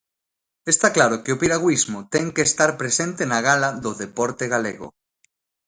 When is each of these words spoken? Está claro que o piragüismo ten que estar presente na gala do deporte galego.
Está 0.73 0.87
claro 0.97 1.15
que 1.23 1.33
o 1.35 1.39
piragüismo 1.41 1.99
ten 2.13 2.25
que 2.35 2.43
estar 2.49 2.71
presente 2.81 3.21
na 3.31 3.39
gala 3.47 3.69
do 3.83 3.91
deporte 4.03 4.43
galego. 4.53 4.87